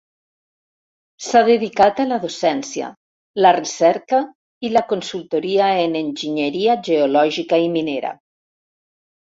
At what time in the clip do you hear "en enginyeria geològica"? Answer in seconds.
5.85-7.65